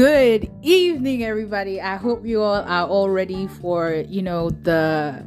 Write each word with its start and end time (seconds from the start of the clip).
Good 0.00 0.50
evening, 0.62 1.24
everybody. 1.24 1.78
I 1.78 1.96
hope 1.96 2.24
you 2.24 2.40
all 2.40 2.62
are 2.62 2.88
all 2.88 3.10
ready 3.10 3.46
for 3.46 3.92
you 4.08 4.22
know 4.22 4.48
the 4.48 5.22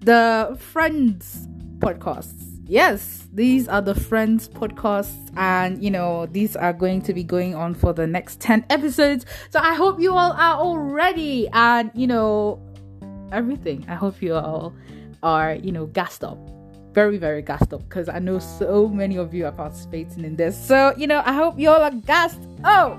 the 0.00 0.58
Friends 0.58 1.46
podcasts. 1.78 2.58
Yes, 2.66 3.28
these 3.32 3.68
are 3.68 3.80
the 3.80 3.94
Friends 3.94 4.48
podcasts, 4.48 5.30
and 5.36 5.80
you 5.80 5.92
know 5.92 6.26
these 6.26 6.56
are 6.56 6.72
going 6.72 7.02
to 7.02 7.14
be 7.14 7.22
going 7.22 7.54
on 7.54 7.74
for 7.74 7.92
the 7.92 8.08
next 8.08 8.40
ten 8.40 8.66
episodes. 8.70 9.24
So 9.50 9.60
I 9.60 9.74
hope 9.74 10.00
you 10.00 10.10
all 10.10 10.32
are 10.32 10.56
all 10.56 10.80
ready, 10.80 11.48
and 11.52 11.92
you 11.94 12.08
know 12.08 12.60
everything. 13.30 13.86
I 13.86 13.94
hope 13.94 14.20
you 14.20 14.34
all 14.34 14.74
are 15.22 15.54
you 15.54 15.70
know 15.70 15.86
gassed 15.86 16.24
up 16.24 16.40
very, 16.92 17.18
very 17.18 17.40
gassed 17.40 17.72
up 17.72 17.88
because 17.88 18.08
I 18.08 18.18
know 18.18 18.40
so 18.40 18.88
many 18.88 19.16
of 19.16 19.32
you 19.32 19.46
are 19.46 19.52
participating 19.52 20.24
in 20.24 20.34
this. 20.34 20.58
So, 20.66 20.92
you 20.98 21.06
know, 21.06 21.22
I 21.24 21.32
hope 21.32 21.58
you 21.58 21.70
all 21.70 21.80
are 21.80 21.90
gassed. 21.90 22.40
Oh, 22.64 22.98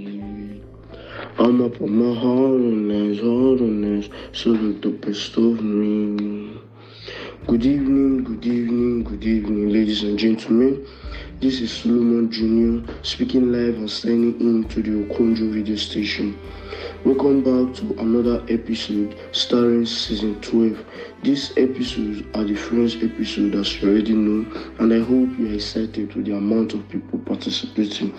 On 1.41 1.59
a 1.59 1.69
pour 1.69 1.87
my 1.87 2.13
heart, 2.13 2.61
on 2.69 2.87
this, 2.87 3.17
Georges, 3.17 3.61
on 3.61 3.81
this, 3.81 4.09
so 4.31 4.53
the 4.53 4.89
best 4.89 5.35
of 5.37 5.59
me. 5.59 6.51
Good 7.47 7.65
evening, 7.65 8.23
good 8.23 8.45
evening, 8.45 9.03
good 9.03 9.23
evening, 9.23 9.69
ladies 9.69 10.03
and 10.03 10.19
gentlemen. 10.19 10.85
This 11.39 11.59
is 11.61 11.71
Solomon 11.71 12.29
Jr. 12.29 12.93
speaking 13.01 13.51
live 13.51 13.75
and 13.77 13.89
signing 13.89 14.39
in 14.39 14.65
to 14.65 14.83
the 14.83 14.91
Okonjo 14.91 15.55
radio 15.55 15.75
station. 15.77 16.37
Welcome 17.05 17.41
back 17.41 17.73
to 17.77 17.99
another 17.99 18.45
episode 18.47 19.17
starring 19.31 19.87
season 19.87 20.39
12. 20.41 20.85
These 21.23 21.57
episodes 21.57 22.21
are 22.35 22.43
the 22.43 22.53
Friends 22.53 22.97
episode 23.01 23.55
as 23.55 23.81
you 23.81 23.89
already 23.89 24.13
know, 24.13 24.45
and 24.77 24.93
I 24.93 24.99
hope 24.99 25.39
you 25.39 25.49
are 25.49 25.55
excited 25.55 26.13
with 26.13 26.27
the 26.27 26.35
amount 26.35 26.75
of 26.75 26.87
people 26.87 27.17
participating. 27.17 28.13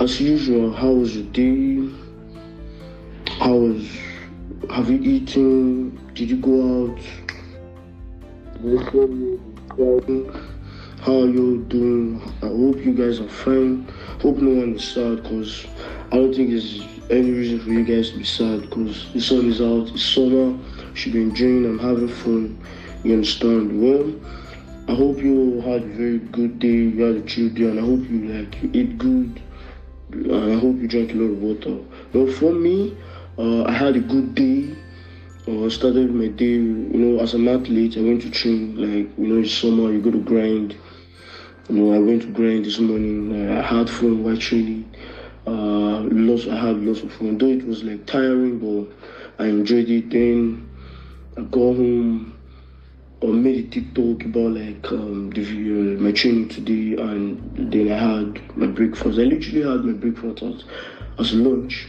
As 0.00 0.20
usual, 0.20 0.72
how 0.72 0.92
was 0.92 1.16
your 1.16 1.24
day? 1.32 1.92
How 3.40 3.52
was 3.52 3.84
have 4.70 4.88
you 4.88 5.00
eaten? 5.02 5.90
Did 6.14 6.30
you 6.30 6.36
go 6.36 6.92
out? 6.92 7.00
How 11.00 11.22
are 11.22 11.26
you 11.26 11.64
doing? 11.66 12.22
I 12.42 12.46
hope 12.46 12.76
you 12.84 12.94
guys 12.94 13.18
are 13.18 13.28
fine. 13.28 13.88
Hope 14.22 14.36
no 14.36 14.60
one 14.60 14.76
is 14.76 14.84
sad 14.86 15.24
because 15.24 15.66
I 16.12 16.16
don't 16.16 16.32
think 16.32 16.50
there's 16.50 16.80
any 17.10 17.32
reason 17.32 17.58
for 17.58 17.70
you 17.70 17.84
guys 17.84 18.12
to 18.12 18.18
be 18.18 18.24
sad 18.24 18.70
because 18.70 19.12
the 19.12 19.20
sun 19.20 19.50
is 19.50 19.60
out, 19.60 19.88
it's 19.88 20.04
summer, 20.04 20.56
should 20.94 21.14
be 21.14 21.22
enjoying 21.22 21.64
and 21.64 21.80
having 21.80 22.06
fun. 22.06 22.56
You 23.02 23.14
understand? 23.14 23.82
Well, 23.82 24.14
I 24.86 24.94
hope 24.94 25.18
you 25.18 25.60
had 25.62 25.82
a 25.82 25.86
very 25.86 26.18
good 26.18 26.60
day, 26.60 26.68
you 26.68 27.02
had 27.02 27.16
a 27.16 27.22
chill 27.22 27.48
day, 27.48 27.64
and 27.64 27.80
I 27.80 27.82
hope 27.82 28.08
you 28.08 28.28
like 28.28 28.62
you 28.62 28.70
ate 28.74 28.96
good, 28.96 29.42
I 30.10 30.54
hope 30.54 30.76
you 30.80 30.88
drank 30.88 31.12
a 31.12 31.14
lot 31.14 31.32
of 31.32 31.42
water. 31.42 31.78
Well, 32.14 32.32
for 32.32 32.52
me, 32.52 32.96
uh, 33.36 33.64
I 33.64 33.72
had 33.72 33.94
a 33.94 34.00
good 34.00 34.34
day. 34.34 34.74
Uh, 35.46 35.66
I 35.66 35.68
started 35.68 36.14
my 36.14 36.28
day, 36.28 36.46
you 36.46 36.88
know, 36.94 37.20
as 37.20 37.34
an 37.34 37.46
athlete, 37.46 37.96
I 37.96 38.00
went 38.00 38.22
to 38.22 38.30
train, 38.30 38.76
like, 38.76 39.18
you 39.18 39.26
know, 39.26 39.40
it's 39.40 39.52
summer, 39.52 39.92
you 39.92 40.00
go 40.00 40.10
to 40.10 40.20
grind. 40.20 40.76
You 41.68 41.76
know, 41.76 41.94
I 41.94 41.98
went 41.98 42.22
to 42.22 42.28
grind 42.28 42.64
this 42.64 42.78
morning, 42.78 43.50
I 43.50 43.60
had 43.60 43.90
fun 43.90 44.24
while 44.24 44.36
training. 44.36 44.90
Uh, 45.46 46.00
lots, 46.00 46.46
I 46.46 46.56
had 46.56 46.76
lots 46.78 47.02
of 47.02 47.12
fun, 47.12 47.36
though 47.38 47.46
it 47.46 47.66
was 47.66 47.84
like 47.84 48.06
tiring, 48.06 48.58
but 48.58 48.94
I 49.42 49.48
enjoyed 49.48 49.88
it. 49.88 50.10
Then 50.10 50.68
I 51.36 51.42
got 51.42 51.76
home, 51.76 52.37
or 53.20 53.32
made 53.32 53.66
a 53.66 53.68
TikTok 53.68 54.24
about 54.26 54.52
like 54.52 54.92
um, 54.92 55.30
the 55.30 55.42
uh, 55.42 56.00
my 56.00 56.12
training 56.12 56.48
today, 56.48 57.00
and 57.02 57.72
then 57.72 57.90
I 57.90 57.98
had 57.98 58.56
my 58.56 58.66
breakfast. 58.66 59.18
I 59.18 59.22
literally 59.22 59.62
had 59.62 59.84
my 59.84 59.92
breakfast 59.92 60.42
as, 60.42 60.64
as 61.18 61.34
lunch. 61.34 61.88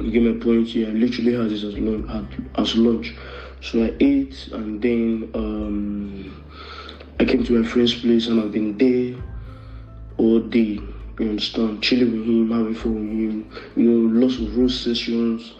You 0.00 0.10
get 0.10 0.22
my 0.22 0.44
point 0.44 0.68
here. 0.68 0.88
I 0.88 0.92
literally 0.92 1.34
had 1.34 1.50
this 1.50 1.64
as 1.64 1.76
lunch. 1.78 2.32
As 2.56 2.76
lunch. 2.76 3.14
So 3.60 3.84
I 3.84 3.96
ate, 4.00 4.48
and 4.52 4.80
then 4.80 5.30
um, 5.34 6.44
I 7.18 7.24
came 7.24 7.44
to 7.44 7.60
my 7.60 7.66
friend's 7.66 7.94
place, 7.94 8.28
and 8.28 8.40
I've 8.40 8.52
been 8.52 8.76
there 8.78 9.20
all 10.18 10.38
day. 10.38 10.78
You 11.18 11.28
understand? 11.30 11.82
Chilling 11.82 12.12
with 12.12 12.26
him, 12.26 12.50
having 12.50 12.74
fun 12.74 12.94
with 12.94 13.30
him. 13.30 13.50
You 13.76 13.82
know, 13.90 14.26
lots 14.26 14.38
of 14.38 14.56
roast 14.56 14.84
sessions 14.84 15.54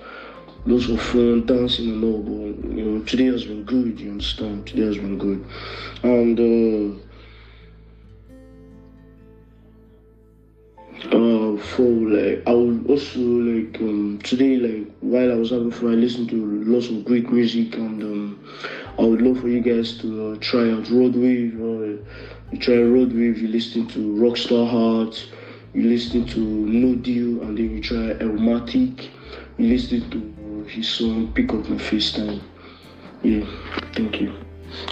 lots 0.66 0.88
of 0.88 1.00
fun, 1.00 1.46
dancing 1.46 1.90
and 1.90 2.04
all, 2.04 2.22
but 2.22 2.76
you 2.76 2.84
know, 2.84 3.04
today 3.04 3.26
has 3.26 3.44
been 3.44 3.64
good, 3.64 4.00
you 4.00 4.10
understand? 4.10 4.66
Today 4.66 4.86
has 4.86 4.96
been 4.96 5.18
good. 5.18 5.44
And 6.02 6.40
uh, 6.40 7.00
uh 11.06 11.56
for 11.58 11.82
like 11.82 12.42
I 12.46 12.52
would 12.52 12.88
also 12.88 13.20
like 13.20 13.78
um 13.80 14.18
today 14.22 14.56
like 14.56 14.90
while 15.00 15.30
I 15.30 15.34
was 15.34 15.50
having 15.50 15.70
fun 15.70 15.92
I 15.92 15.96
listened 15.96 16.30
to 16.30 16.36
lots 16.64 16.88
of 16.88 17.04
great 17.04 17.30
music 17.30 17.74
and 17.74 18.02
um 18.02 18.48
I 18.98 19.02
would 19.02 19.20
love 19.20 19.40
for 19.40 19.48
you 19.48 19.60
guys 19.60 19.98
to 19.98 20.32
uh, 20.32 20.36
try 20.40 20.70
out 20.70 20.88
Rod 20.90 21.14
Wave 21.14 21.60
uh, 21.60 22.02
you 22.52 22.60
try 22.60 22.80
Rod 22.80 23.12
Wave, 23.12 23.38
you 23.38 23.48
listen 23.48 23.86
to 23.88 23.98
Rockstar 23.98 24.70
Heart, 24.70 25.28
you 25.74 25.82
listen 25.82 26.24
to 26.26 26.38
No 26.38 26.94
Deal 26.94 27.42
and 27.42 27.58
then 27.58 27.70
you 27.70 27.80
try 27.82 28.12
Elmatic, 28.20 29.10
you 29.58 29.66
listen 29.66 30.08
to 30.10 30.33
his 30.68 30.88
song 30.88 31.32
Pick 31.32 31.52
Up 31.52 31.68
My 31.68 31.76
FaceTime. 31.76 32.40
Yeah, 33.22 33.46
thank 33.94 34.20
you. 34.20 34.34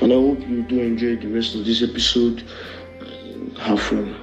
And 0.00 0.12
I 0.12 0.16
hope 0.16 0.40
you 0.48 0.62
do 0.62 0.80
enjoy 0.80 1.16
the 1.16 1.28
rest 1.28 1.54
of 1.54 1.64
this 1.64 1.82
episode. 1.82 2.44
Have 3.58 3.80
fun. 3.80 4.16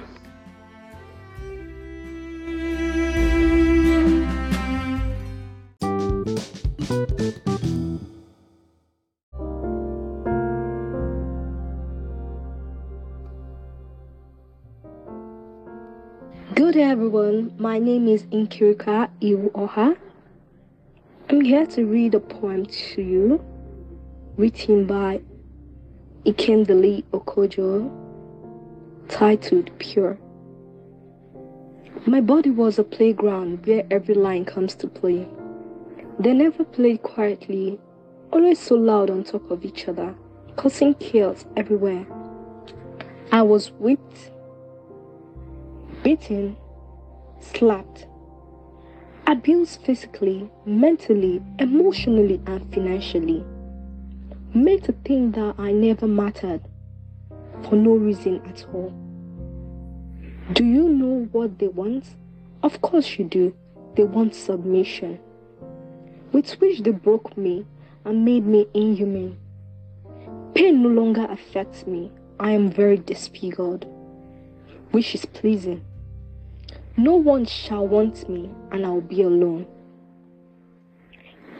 Good 16.54 16.74
day, 16.74 16.82
everyone. 16.82 17.52
My 17.58 17.78
name 17.78 18.08
is 18.08 18.24
Inkirika 18.24 19.08
Iwuoha. 19.20 19.96
I'm 21.30 21.42
here 21.42 21.64
to 21.64 21.86
read 21.86 22.16
a 22.16 22.18
poem 22.18 22.66
to 22.66 23.02
you, 23.02 23.40
written 24.36 24.84
by 24.84 25.20
Ikendele 26.26 27.04
Okonjo, 27.12 27.88
titled 29.08 29.70
Pure. 29.78 30.18
My 32.04 32.20
body 32.20 32.50
was 32.50 32.80
a 32.80 32.82
playground 32.82 33.64
where 33.64 33.86
every 33.92 34.16
line 34.16 34.44
comes 34.44 34.74
to 34.74 34.88
play. 34.88 35.28
They 36.18 36.32
never 36.32 36.64
played 36.64 37.04
quietly, 37.04 37.78
always 38.32 38.58
so 38.58 38.74
loud 38.74 39.08
on 39.08 39.22
top 39.22 39.52
of 39.52 39.64
each 39.64 39.86
other, 39.86 40.12
causing 40.56 40.94
chaos 40.94 41.44
everywhere. 41.56 42.04
I 43.30 43.42
was 43.42 43.70
whipped, 43.78 44.32
beaten, 46.02 46.56
slapped, 47.38 48.08
abused 49.30 49.80
physically, 49.82 50.50
mentally, 50.66 51.40
emotionally, 51.60 52.40
and 52.46 52.74
financially. 52.74 53.44
Made 54.52 54.82
to 54.82 54.92
think 55.04 55.36
that 55.36 55.54
I 55.56 55.70
never 55.70 56.08
mattered 56.08 56.60
for 57.62 57.76
no 57.76 57.92
reason 57.92 58.42
at 58.46 58.66
all. 58.74 58.92
Do 60.52 60.64
you 60.64 60.88
know 60.88 61.28
what 61.30 61.60
they 61.60 61.68
want? 61.68 62.06
Of 62.64 62.80
course 62.80 63.20
you 63.20 63.24
do. 63.24 63.54
They 63.94 64.02
want 64.02 64.34
submission, 64.34 65.20
with 66.32 66.50
which 66.60 66.80
they 66.80 66.90
broke 66.90 67.36
me 67.36 67.64
and 68.04 68.24
made 68.24 68.44
me 68.44 68.66
inhuman. 68.74 69.38
Pain 70.56 70.82
no 70.82 70.88
longer 70.88 71.28
affects 71.30 71.86
me. 71.86 72.10
I 72.40 72.50
am 72.50 72.68
very 72.68 72.96
disfigured, 72.96 73.86
which 74.90 75.14
is 75.14 75.24
pleasing. 75.24 75.84
No 77.02 77.14
one 77.14 77.46
shall 77.46 77.88
want 77.88 78.28
me, 78.28 78.50
and 78.70 78.84
I'll 78.84 79.00
be 79.00 79.22
alone. 79.22 79.66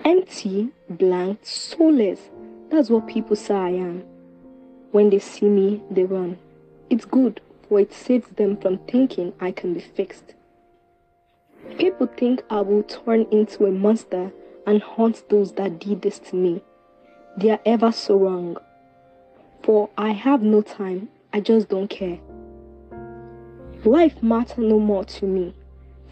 Empty, 0.05 0.69
blank, 0.91 1.39
soulless. 1.45 2.21
That's 2.69 2.91
what 2.91 3.07
people 3.07 3.37
say 3.37 3.55
I 3.55 3.71
am. 3.71 4.05
When 4.91 5.09
they 5.09 5.19
see 5.19 5.49
me, 5.49 5.83
they 5.91 6.05
run. 6.05 6.37
It's 6.91 7.07
good, 7.07 7.41
for 7.67 7.81
it 7.81 7.91
saves 7.91 8.29
them 8.37 8.59
from 8.59 8.81
thinking 8.81 9.33
I 9.41 9.53
can 9.53 9.73
be 9.73 9.81
fixed. 9.81 10.35
People 11.79 12.07
think 12.07 12.43
I 12.51 12.61
will 12.61 12.83
turn 12.83 13.23
into 13.31 13.65
a 13.65 13.71
monster 13.71 14.31
and 14.67 14.83
haunt 14.83 15.27
those 15.31 15.55
that 15.55 15.79
did 15.79 16.03
this 16.03 16.19
to 16.19 16.37
me. 16.37 16.61
they 17.39 17.49
are 17.49 17.61
ever 17.65 17.93
so 17.93 18.19
wrong. 18.19 18.59
For 19.63 19.89
I 19.97 20.11
have 20.11 20.43
no 20.43 20.61
time, 20.61 21.09
I 21.33 21.41
just 21.41 21.71
don't 21.71 21.89
care. 21.89 22.19
Life 23.85 24.23
matters 24.23 24.59
no 24.59 24.79
more 24.79 25.05
to 25.05 25.25
me, 25.25 25.55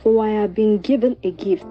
for 0.02 0.24
I 0.24 0.30
have 0.30 0.54
been 0.54 0.78
given 0.78 1.18
a 1.22 1.32
gift, 1.32 1.66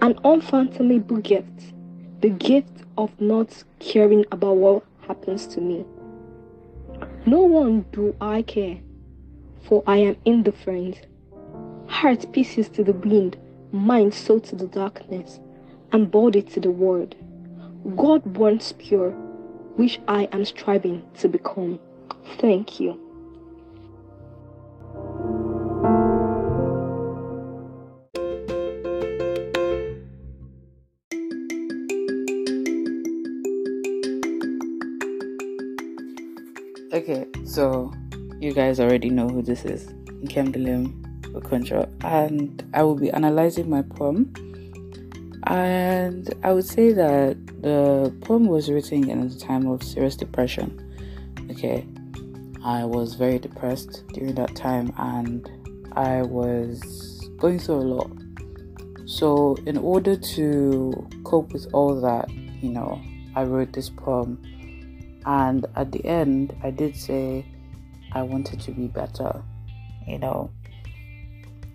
an 0.00 0.18
unfathomable 0.24 1.18
gift, 1.18 1.74
the 2.22 2.30
gift 2.30 2.84
of 2.96 3.10
not 3.20 3.64
caring 3.80 4.24
about 4.32 4.56
what 4.56 4.84
happens 5.06 5.46
to 5.48 5.60
me. 5.60 5.84
No 7.26 7.42
one 7.42 7.84
do 7.92 8.16
I 8.18 8.40
care, 8.40 8.78
for 9.62 9.82
I 9.86 9.98
am 9.98 10.16
indifferent. 10.24 11.06
Heart 11.88 12.32
pieces 12.32 12.70
to 12.70 12.82
the 12.82 12.94
wind, 12.94 13.36
mind 13.72 14.14
soul 14.14 14.40
to 14.40 14.56
the 14.56 14.68
darkness, 14.68 15.38
and 15.92 16.10
body 16.10 16.40
to 16.40 16.60
the 16.60 16.70
world. 16.70 17.14
God 17.94 18.24
wants 18.38 18.72
pure, 18.78 19.10
which 19.76 20.00
I 20.08 20.24
am 20.32 20.46
striving 20.46 21.02
to 21.18 21.28
become. 21.28 21.78
Thank 22.38 22.80
you. 22.80 23.07
Okay, 36.98 37.26
so 37.44 37.94
you 38.40 38.52
guys 38.52 38.80
already 38.80 39.08
know 39.08 39.28
who 39.28 39.40
this 39.40 39.64
is. 39.64 39.86
Nkemdilim 40.24 41.00
Okonjo. 41.32 41.88
And 42.02 42.68
I 42.74 42.82
will 42.82 42.96
be 42.96 43.08
analyzing 43.12 43.70
my 43.70 43.82
poem. 43.82 44.32
And 45.46 46.34
I 46.42 46.52
would 46.52 46.64
say 46.64 46.92
that 46.92 47.36
the 47.62 48.12
poem 48.22 48.46
was 48.46 48.68
written 48.68 49.08
in 49.08 49.22
a 49.22 49.38
time 49.38 49.68
of 49.68 49.84
serious 49.84 50.16
depression. 50.16 50.74
Okay. 51.52 51.86
I 52.64 52.84
was 52.84 53.14
very 53.14 53.38
depressed 53.38 54.02
during 54.12 54.34
that 54.34 54.56
time 54.56 54.92
and 54.98 55.48
I 55.92 56.22
was 56.22 57.30
going 57.36 57.60
through 57.60 57.76
a 57.76 57.86
lot. 57.94 58.10
So, 59.06 59.56
in 59.66 59.76
order 59.78 60.16
to 60.16 61.08
cope 61.22 61.52
with 61.52 61.68
all 61.72 62.00
that, 62.00 62.28
you 62.60 62.70
know, 62.70 63.00
I 63.36 63.44
wrote 63.44 63.72
this 63.72 63.88
poem. 63.88 64.42
And 65.26 65.66
at 65.76 65.92
the 65.92 66.04
end, 66.04 66.56
I 66.62 66.70
did 66.70 66.96
say 66.96 67.44
I 68.12 68.22
wanted 68.22 68.60
to 68.60 68.70
be 68.70 68.86
better, 68.86 69.42
you 70.06 70.18
know, 70.18 70.50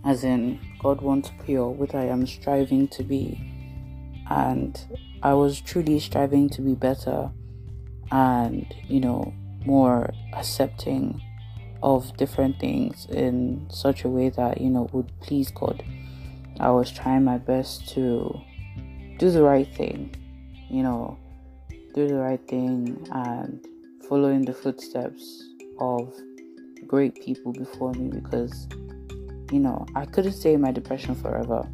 as 0.05 0.23
in 0.23 0.59
God 0.79 1.01
wants 1.01 1.31
pure, 1.45 1.69
which 1.69 1.93
I 1.93 2.05
am 2.05 2.25
striving 2.25 2.87
to 2.89 3.03
be. 3.03 3.39
And 4.29 4.79
I 5.21 5.33
was 5.33 5.61
truly 5.61 5.99
striving 5.99 6.49
to 6.49 6.61
be 6.61 6.75
better 6.75 7.29
and, 8.11 8.73
you 8.87 8.99
know, 8.99 9.33
more 9.65 10.13
accepting 10.33 11.21
of 11.81 12.15
different 12.17 12.59
things 12.59 13.05
in 13.09 13.67
such 13.69 14.03
a 14.03 14.09
way 14.09 14.29
that, 14.29 14.61
you 14.61 14.69
know, 14.69 14.89
would 14.93 15.11
please 15.21 15.51
God. 15.51 15.83
I 16.59 16.69
was 16.71 16.91
trying 16.91 17.23
my 17.23 17.37
best 17.37 17.87
to 17.89 18.39
do 19.17 19.31
the 19.31 19.43
right 19.43 19.67
thing, 19.75 20.15
you 20.69 20.83
know, 20.83 21.17
do 21.93 22.07
the 22.07 22.15
right 22.15 22.45
thing 22.47 23.07
and 23.11 23.65
following 24.07 24.43
the 24.43 24.53
footsteps 24.53 25.49
of 25.79 26.13
great 26.87 27.15
people 27.23 27.53
before 27.53 27.93
me 27.93 28.09
because 28.09 28.67
you 29.53 29.59
know, 29.59 29.85
I 29.93 30.05
couldn't 30.05 30.31
stay 30.31 30.53
in 30.53 30.61
my 30.61 30.71
depression 30.71 31.13
forever. 31.13 31.69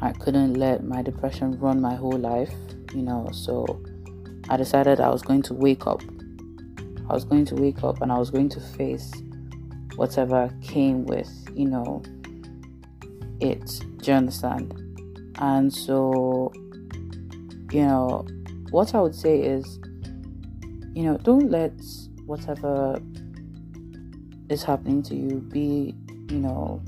I 0.00 0.12
couldn't 0.12 0.54
let 0.54 0.84
my 0.84 1.02
depression 1.02 1.58
run 1.58 1.80
my 1.80 1.96
whole 1.96 2.16
life, 2.16 2.54
you 2.94 3.02
know, 3.02 3.28
so 3.32 3.82
I 4.48 4.56
decided 4.56 5.00
I 5.00 5.10
was 5.10 5.20
going 5.22 5.42
to 5.42 5.54
wake 5.54 5.88
up. 5.88 6.00
I 7.08 7.12
was 7.12 7.24
going 7.24 7.44
to 7.46 7.56
wake 7.56 7.82
up 7.82 8.02
and 8.02 8.12
I 8.12 8.18
was 8.18 8.30
going 8.30 8.50
to 8.50 8.60
face 8.60 9.12
whatever 9.96 10.48
came 10.62 11.06
with, 11.06 11.28
you 11.54 11.66
know, 11.66 12.04
it. 13.40 13.66
Do 13.96 14.12
you 14.12 14.16
understand? 14.16 14.72
And 15.40 15.72
so, 15.72 16.52
you 17.72 17.84
know, 17.84 18.26
what 18.70 18.94
I 18.94 19.00
would 19.00 19.14
say 19.14 19.40
is, 19.40 19.78
you 20.94 21.04
know, 21.04 21.16
don't 21.18 21.50
let 21.50 21.72
whatever 22.26 23.00
is 24.48 24.62
happening 24.62 25.02
to 25.04 25.14
you 25.14 25.40
be 25.52 25.94
you 26.30 26.38
know, 26.38 26.82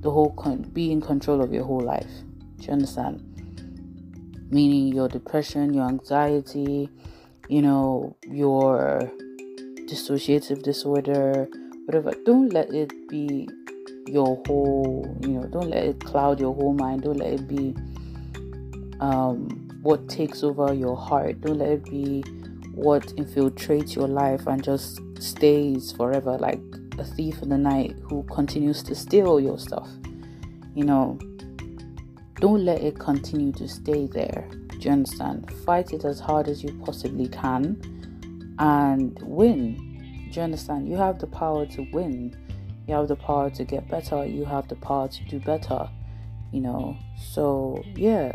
the 0.00 0.10
whole 0.10 0.32
con- 0.32 0.62
be 0.72 0.90
in 0.90 1.00
control 1.00 1.42
of 1.42 1.52
your 1.52 1.64
whole 1.64 1.80
life. 1.80 2.10
Do 2.58 2.66
you 2.66 2.72
understand? 2.72 3.26
Meaning 4.50 4.94
your 4.94 5.08
depression, 5.08 5.72
your 5.72 5.86
anxiety, 5.86 6.90
you 7.48 7.62
know, 7.62 8.16
your 8.26 9.10
dissociative 9.88 10.62
disorder, 10.62 11.48
whatever. 11.86 12.12
Don't 12.24 12.52
let 12.52 12.72
it 12.74 12.92
be 13.08 13.48
your 14.06 14.42
whole, 14.46 15.16
you 15.20 15.28
know, 15.28 15.44
don't 15.44 15.70
let 15.70 15.84
it 15.84 16.04
cloud 16.04 16.40
your 16.40 16.54
whole 16.54 16.74
mind. 16.74 17.02
Don't 17.02 17.18
let 17.18 17.32
it 17.32 17.46
be 17.46 17.74
um, 18.98 19.59
what 19.82 20.08
takes 20.08 20.42
over 20.42 20.72
your 20.74 20.96
heart. 20.96 21.40
Don't 21.40 21.58
let 21.58 21.68
it 21.68 21.84
be 21.84 22.22
what 22.74 23.06
infiltrates 23.16 23.94
your 23.94 24.08
life 24.08 24.46
and 24.46 24.62
just 24.62 25.00
stays 25.18 25.92
forever. 25.92 26.36
Like 26.38 26.60
a 26.98 27.04
thief 27.04 27.42
in 27.42 27.48
the 27.48 27.58
night 27.58 27.96
who 28.02 28.22
continues 28.24 28.82
to 28.84 28.94
steal 28.94 29.40
your 29.40 29.58
stuff. 29.58 29.88
You 30.74 30.84
know, 30.84 31.18
don't 32.36 32.64
let 32.64 32.82
it 32.82 32.98
continue 32.98 33.52
to 33.52 33.68
stay 33.68 34.06
there. 34.06 34.48
Do 34.68 34.78
you 34.78 34.90
understand? 34.90 35.52
Fight 35.64 35.92
it 35.92 36.04
as 36.04 36.20
hard 36.20 36.48
as 36.48 36.62
you 36.62 36.72
possibly 36.84 37.28
can 37.28 38.56
and 38.58 39.18
win. 39.22 39.76
Do 40.30 40.36
you 40.36 40.42
understand? 40.42 40.88
You 40.88 40.96
have 40.96 41.18
the 41.18 41.26
power 41.26 41.66
to 41.66 41.86
win. 41.92 42.36
You 42.86 42.94
have 42.94 43.08
the 43.08 43.16
power 43.16 43.50
to 43.50 43.64
get 43.64 43.88
better. 43.88 44.24
You 44.24 44.44
have 44.44 44.68
the 44.68 44.76
power 44.76 45.08
to 45.08 45.24
do 45.24 45.38
better. 45.40 45.88
You 46.52 46.60
know, 46.60 46.96
so 47.16 47.82
yeah, 47.94 48.32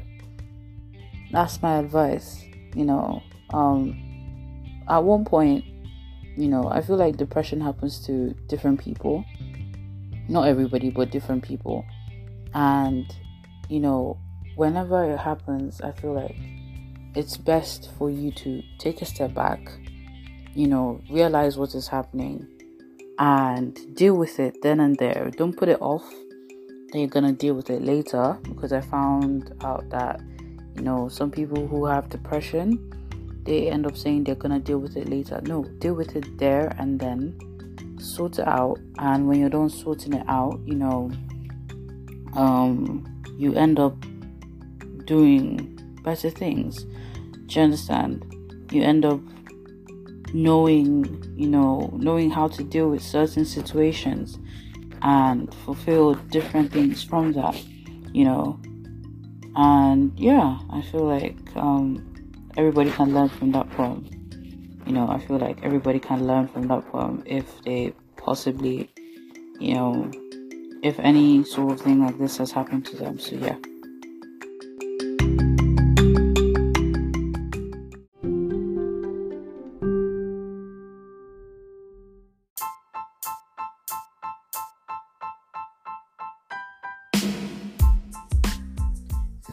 that's 1.31 1.61
my 1.61 1.79
advice. 1.79 2.43
You 2.75 2.85
know, 2.85 3.23
um, 3.53 3.95
at 4.89 5.03
one 5.03 5.25
point, 5.25 5.63
you 6.37 6.47
know, 6.47 6.69
I 6.69 6.81
feel 6.81 6.97
like 6.97 7.17
depression 7.17 7.61
happens 7.61 8.05
to 8.07 8.33
different 8.47 8.79
people. 8.79 9.23
Not 10.27 10.47
everybody, 10.47 10.89
but 10.89 11.11
different 11.11 11.43
people. 11.43 11.85
And, 12.53 13.05
you 13.69 13.79
know, 13.79 14.17
whenever 14.55 15.11
it 15.11 15.17
happens, 15.17 15.81
I 15.81 15.91
feel 15.91 16.13
like 16.13 16.35
it's 17.15 17.37
best 17.37 17.91
for 17.97 18.09
you 18.09 18.31
to 18.31 18.61
take 18.77 19.01
a 19.01 19.05
step 19.05 19.33
back, 19.33 19.59
you 20.53 20.67
know, 20.67 21.01
realize 21.09 21.57
what 21.57 21.73
is 21.75 21.87
happening 21.87 22.47
and 23.17 23.95
deal 23.95 24.15
with 24.15 24.39
it 24.39 24.61
then 24.61 24.79
and 24.81 24.97
there. 24.97 25.31
Don't 25.37 25.55
put 25.55 25.69
it 25.69 25.81
off. 25.81 26.03
Then 26.91 27.01
you're 27.01 27.07
gonna 27.07 27.31
deal 27.31 27.53
with 27.53 27.69
it 27.69 27.81
later 27.81 28.37
because 28.43 28.73
I 28.73 28.81
found 28.81 29.53
out 29.61 29.89
that, 29.89 30.21
you 30.75 30.81
know, 30.81 31.09
some 31.09 31.31
people 31.31 31.67
who 31.67 31.85
have 31.85 32.09
depression 32.09 32.91
they 33.45 33.69
end 33.69 33.85
up 33.85 33.95
saying 33.95 34.23
they're 34.23 34.35
gonna 34.35 34.59
deal 34.59 34.79
with 34.79 34.97
it 34.97 35.07
later. 35.07 35.39
No, 35.45 35.63
deal 35.63 35.93
with 35.93 36.15
it 36.15 36.37
there 36.39 36.75
and 36.79 36.99
then 36.99 37.37
sort 37.99 38.39
it 38.39 38.47
out. 38.47 38.79
And 38.97 39.27
when 39.27 39.39
you're 39.39 39.49
done 39.49 39.69
sorting 39.69 40.13
it 40.13 40.25
out, 40.27 40.59
you 40.65 40.73
know, 40.73 41.11
um, 42.33 43.05
you 43.37 43.53
end 43.53 43.79
up 43.79 43.95
doing 45.05 45.79
better 46.03 46.31
things. 46.31 46.83
Do 47.45 47.59
you 47.59 47.61
understand? 47.61 48.25
You 48.71 48.81
end 48.81 49.05
up 49.05 49.21
knowing, 50.33 51.23
you 51.37 51.47
know, 51.47 51.91
knowing 51.93 52.31
how 52.31 52.47
to 52.47 52.63
deal 52.63 52.89
with 52.89 53.03
certain 53.03 53.45
situations 53.45 54.39
and 55.03 55.53
fulfill 55.53 56.15
different 56.15 56.73
things 56.73 57.03
from 57.03 57.33
that, 57.33 57.63
you 58.11 58.25
know. 58.25 58.59
And 59.55 60.17
yeah, 60.19 60.59
I 60.69 60.81
feel 60.81 61.05
like 61.05 61.37
um, 61.55 62.51
everybody 62.57 62.91
can 62.91 63.13
learn 63.13 63.29
from 63.29 63.51
that 63.53 63.69
poem. 63.71 64.09
You 64.85 64.93
know, 64.93 65.07
I 65.09 65.19
feel 65.19 65.37
like 65.37 65.63
everybody 65.63 65.99
can 65.99 66.27
learn 66.27 66.47
from 66.47 66.67
that 66.67 66.85
poem 66.91 67.23
if 67.25 67.63
they 67.63 67.93
possibly, 68.17 68.89
you 69.59 69.73
know, 69.73 70.11
if 70.83 70.99
any 70.99 71.43
sort 71.43 71.73
of 71.73 71.81
thing 71.81 72.01
like 72.01 72.17
this 72.19 72.37
has 72.37 72.51
happened 72.51 72.85
to 72.87 72.95
them. 72.95 73.19
So, 73.19 73.35
yeah. 73.35 73.55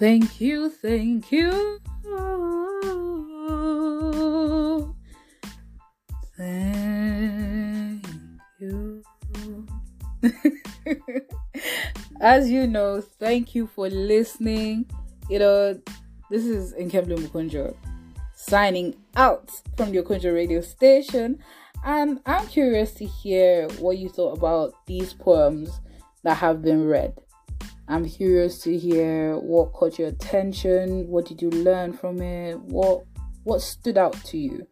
Thank 0.02 0.40
you, 0.40 0.68
thank 0.68 1.30
you. 1.30 1.78
Thank 6.36 8.04
you. 8.58 9.04
As 12.20 12.50
you 12.50 12.66
know, 12.66 13.00
thank 13.00 13.54
you 13.54 13.68
for 13.68 13.88
listening. 13.88 14.86
You 15.30 15.38
know, 15.38 15.80
this 16.30 16.46
is 16.46 16.74
Nkemdilim 16.74 17.28
Okonjo 17.28 17.76
signing 18.34 18.96
out 19.14 19.52
from 19.76 19.92
the 19.92 20.02
Okonjo 20.02 20.34
radio 20.34 20.62
station. 20.62 21.38
And 21.84 22.18
I'm 22.26 22.48
curious 22.48 22.92
to 22.94 23.06
hear 23.06 23.68
what 23.78 23.98
you 23.98 24.08
thought 24.08 24.36
about 24.36 24.74
these 24.86 25.12
poems 25.14 25.80
that 26.24 26.38
have 26.38 26.60
been 26.60 26.88
read. 26.88 27.21
I'm 27.92 28.08
curious 28.08 28.62
to 28.62 28.78
hear 28.78 29.36
what 29.36 29.74
caught 29.74 29.98
your 29.98 30.08
attention. 30.08 31.06
What 31.08 31.26
did 31.26 31.42
you 31.42 31.50
learn 31.50 31.92
from 31.92 32.22
it? 32.22 32.58
What 32.58 33.04
what 33.44 33.60
stood 33.60 33.98
out 33.98 34.14
to 34.24 34.38
you? 34.38 34.66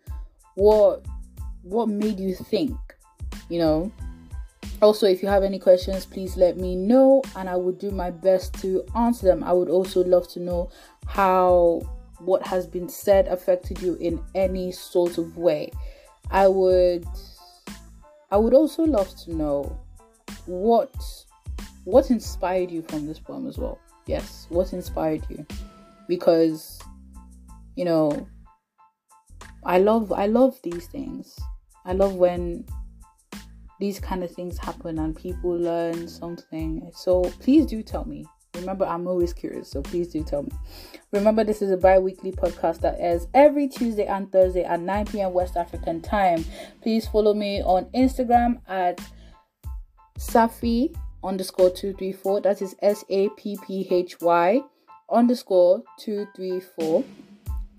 What 0.55 1.05
what 1.63 1.91
made 1.91 2.19
you 2.19 2.35
think? 2.35 2.79
You 3.51 3.59
know. 3.59 3.93
Also, 4.81 5.07
if 5.07 5.23
you 5.23 5.29
have 5.29 5.43
any 5.43 5.59
questions, 5.59 6.07
please 6.07 6.39
let 6.39 6.57
me 6.57 6.75
know 6.75 7.23
and 7.37 7.51
I 7.51 7.57
will 7.57 7.73
do 7.73 7.91
my 7.91 8.11
best 8.11 8.55
to 8.63 8.83
answer 8.97 9.27
them. 9.27 9.45
I 9.45 9.53
would 9.53 9.69
also 9.69 10.03
love 10.03 10.27
to 10.29 10.41
know 10.41 10.71
how 11.07 11.83
what 12.21 12.47
has 12.47 12.67
been 12.67 12.89
said 12.89 13.29
affected 13.29 13.83
you 13.83 13.97
in 13.97 14.19
any 14.35 14.73
sort 14.73 15.19
of 15.19 15.37
way. 15.37 15.73
I 16.31 16.49
would 16.49 17.05
I 18.31 18.39
would 18.39 18.55
also 18.55 18.85
love 18.85 19.15
to 19.25 19.35
know 19.35 19.79
what 20.47 20.95
what 21.85 22.11
inspired 22.11 22.71
you 22.71 22.83
from 22.83 23.07
this 23.07 23.19
poem 23.19 23.47
as 23.47 23.59
well. 23.59 23.79
Yes, 24.07 24.47
what 24.49 24.73
inspired 24.73 25.25
you? 25.29 25.47
Because 26.09 26.81
you 27.77 27.85
know 27.85 28.27
I 29.65 29.79
love 29.79 30.13
I 30.13 30.27
love 30.27 30.59
these 30.63 30.87
things. 30.87 31.39
I 31.85 31.93
love 31.93 32.15
when 32.15 32.65
these 33.79 33.99
kind 33.99 34.23
of 34.23 34.31
things 34.31 34.59
happen 34.59 34.99
and 34.99 35.17
people 35.17 35.57
learn 35.57 36.07
something. 36.07 36.91
So 36.95 37.23
please 37.41 37.67
do 37.67 37.83
tell 37.83 38.05
me. 38.05 38.27
Remember, 38.55 38.85
I'm 38.85 39.07
always 39.07 39.33
curious, 39.33 39.71
so 39.71 39.81
please 39.81 40.09
do 40.09 40.23
tell 40.25 40.43
me. 40.43 40.51
Remember, 41.13 41.45
this 41.45 41.63
is 41.63 41.71
a 41.71 41.77
bi 41.77 41.99
weekly 41.99 42.33
podcast 42.33 42.81
that 42.81 42.97
airs 42.99 43.27
every 43.33 43.69
Tuesday 43.69 44.07
and 44.07 44.31
Thursday 44.31 44.65
at 44.65 44.81
9 44.81 45.07
p.m. 45.07 45.33
West 45.33 45.57
African 45.57 46.01
time. 46.01 46.45
Please 46.83 47.07
follow 47.07 47.33
me 47.33 47.63
on 47.63 47.85
Instagram 47.95 48.61
at 48.69 49.01
Sapphy 50.19 50.95
underscore 51.23 51.71
234. 51.71 52.41
That 52.43 52.63
is 52.63 52.77
S 52.83 53.05
A 53.09 53.29
P 53.31 53.59
P 53.67 53.87
H 53.91 54.21
Y 54.21 54.61
underscore 55.11 55.83
234. 55.99 57.05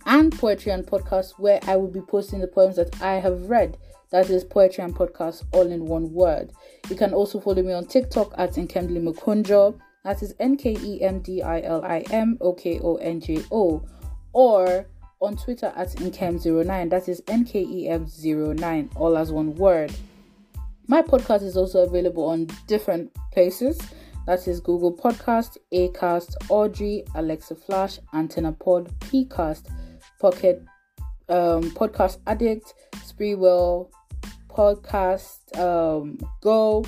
And 0.06 0.36
Poetry 0.38 0.72
and 0.72 0.86
Podcast, 0.86 1.34
where 1.38 1.60
I 1.68 1.76
will 1.76 1.88
be 1.88 2.02
posting 2.02 2.40
the 2.40 2.48
poems 2.48 2.76
that 2.78 3.02
I 3.02 3.14
have 3.16 3.50
read. 3.50 3.78
That 4.10 4.30
is 4.30 4.44
Poetry 4.44 4.84
and 4.84 4.96
Podcast 4.96 5.44
all 5.54 5.72
in 5.72 5.86
one 5.86 6.12
word. 6.12 6.52
You 6.90 6.96
can 6.96 7.14
also 7.14 7.40
follow 7.40 7.62
me 7.62 7.72
on 7.72 7.86
TikTok 7.86 8.34
at 8.38 8.54
Nkemdilim 8.54 9.14
Okonjo. 9.14 9.80
That 10.04 10.22
is 10.24 10.34
N 10.40 10.58
K 10.58 10.76
E 10.82 11.02
M 11.02 11.20
D 11.20 11.42
I 11.42 11.62
L 11.62 11.86
I 11.86 12.00
M 12.10 12.38
O 12.42 12.54
K 12.54 12.80
O 12.80 12.96
N 12.96 13.22
J 13.22 13.44
O. 13.52 13.84
Or 14.34 14.88
on 15.22 15.38
Twitter 15.38 15.72
at 15.76 15.90
Nkem09. 15.90 16.90
That 16.90 17.08
is 17.08 17.22
N 17.28 17.46
K 17.46 17.62
E 17.62 17.88
M 17.88 18.08
09, 18.08 18.90
all 18.96 19.18
as 19.18 19.32
one 19.32 19.56
word. 19.56 19.94
My 20.88 21.02
podcast 21.02 21.44
is 21.44 21.56
also 21.56 21.84
available 21.84 22.26
on 22.26 22.48
different 22.68 23.16
places. 23.32 23.80
That 24.28 24.48
is 24.48 24.60
Google 24.60 24.96
Podcast, 24.96 25.58
Acast, 25.74 26.36
Audrey, 26.50 27.04
Alexa 27.16 27.56
Flash, 27.56 28.00
Antenna 28.14 28.52
Pod, 28.52 28.92
Pcast, 29.00 29.66
Pocket, 30.20 30.64
um, 31.28 31.64
Podcast 31.72 32.20
Addict, 32.28 32.74
Spreewell, 32.98 33.90
Podcast 34.48 35.58
um, 35.58 36.20
Go, 36.42 36.86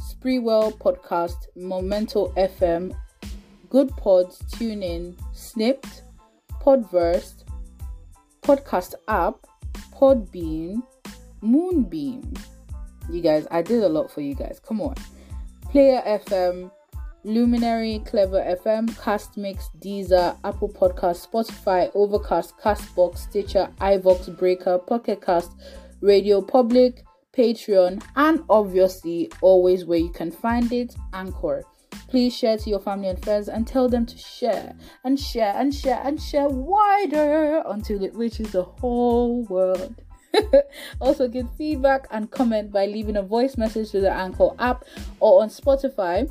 Spreewell 0.00 0.76
Podcast, 0.78 1.46
Momento 1.56 2.28
FM, 2.36 2.94
Good 3.70 3.88
Pods, 3.96 4.42
TuneIn, 4.52 5.14
Snipd, 5.34 6.02
Podverse, 6.60 7.44
Podcast 8.42 8.94
App, 9.08 9.46
Podbean, 9.94 10.82
Moonbeam. 11.40 12.34
You 13.10 13.22
guys, 13.22 13.46
I 13.50 13.62
did 13.62 13.82
a 13.82 13.88
lot 13.88 14.10
for 14.10 14.20
you 14.20 14.34
guys. 14.34 14.60
Come 14.62 14.82
on. 14.82 14.94
Player 15.70 16.02
FM, 16.06 16.70
Luminary, 17.24 18.02
Clever 18.06 18.40
FM, 18.40 18.88
Castmix, 18.92 19.68
Deezer, 19.80 20.34
Apple 20.42 20.70
Podcast, 20.70 21.28
Spotify, 21.28 21.90
Overcast, 21.94 22.56
Castbox, 22.56 23.18
Stitcher, 23.18 23.68
iVoox 23.78 24.34
Breaker, 24.38 24.78
Pocket 24.78 25.20
Cast, 25.20 25.52
Radio 26.00 26.40
Public, 26.40 27.04
Patreon, 27.36 28.02
and 28.16 28.42
obviously, 28.48 29.30
always 29.42 29.84
where 29.84 29.98
you 29.98 30.08
can 30.08 30.30
find 30.30 30.72
it, 30.72 30.96
Anchor. 31.12 31.62
Please 32.08 32.34
share 32.34 32.56
to 32.56 32.70
your 32.70 32.80
family 32.80 33.08
and 33.08 33.22
friends 33.22 33.50
and 33.50 33.66
tell 33.66 33.90
them 33.90 34.06
to 34.06 34.16
share 34.16 34.74
and 35.04 35.20
share 35.20 35.52
and 35.54 35.74
share 35.74 36.00
and 36.02 36.20
share 36.20 36.48
wider 36.48 37.62
until 37.66 38.02
it 38.02 38.14
reaches 38.14 38.52
the 38.52 38.62
whole 38.62 39.44
world. 39.44 40.02
also, 41.00 41.28
give 41.28 41.46
feedback 41.56 42.06
and 42.10 42.30
comment 42.30 42.72
by 42.72 42.86
leaving 42.86 43.16
a 43.16 43.22
voice 43.22 43.56
message 43.56 43.90
to 43.90 44.00
the 44.00 44.10
Anchor 44.10 44.50
app 44.58 44.84
or 45.20 45.42
on 45.42 45.48
Spotify 45.48 46.28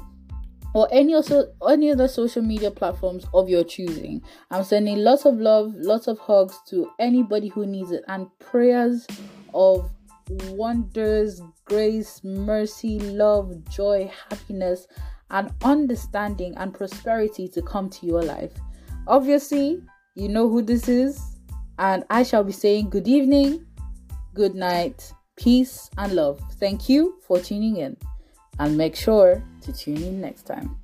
or 0.74 0.88
any 0.92 1.16
also 1.16 1.52
any 1.70 1.92
other 1.92 2.08
social 2.08 2.42
media 2.42 2.70
platforms 2.70 3.26
of 3.34 3.50
your 3.50 3.64
choosing. 3.64 4.22
I'm 4.52 4.64
sending 4.64 4.98
lots 4.98 5.26
of 5.26 5.40
love, 5.40 5.74
lots 5.76 6.08
of 6.08 6.20
hugs 6.20 6.60
to 6.70 6.92
anybody 7.00 7.48
who 7.48 7.66
needs 7.66 7.92
it, 7.92 8.04
and 8.08 8.28
prayers 8.40 9.08
of 9.54 9.90
wonders, 10.50 11.42
grace, 11.66 12.24
mercy, 12.24 13.00
love, 13.00 13.54
joy, 13.70 14.12
happiness, 14.30 14.88
and 15.32 15.52
understanding 15.64 16.54
and 16.58 16.74
prosperity 16.74 17.48
to 17.50 17.62
come 17.62 17.90
to 17.90 18.06
your 18.06 18.22
life. 18.22 18.52
Obviously, 19.08 19.82
you 20.16 20.30
know 20.30 20.50
who 20.50 20.62
this 20.62 20.88
is, 20.88 21.38
and 21.80 22.04
I 22.10 22.24
shall 22.24 22.44
be 22.44 22.52
saying 22.52 22.90
good 22.90 23.08
evening, 23.08 23.66
good 24.38 24.54
night, 24.54 25.12
peace, 25.36 25.90
and 25.98 26.14
love. 26.14 26.40
Thank 26.60 26.88
you 26.88 27.18
for 27.26 27.40
tuning 27.40 27.78
in, 27.78 27.98
and 28.60 28.78
make 28.78 28.96
sure 28.96 29.44
to 29.62 29.74
tune 29.74 30.04
in 30.04 30.22
next 30.22 30.44
time. 30.44 30.78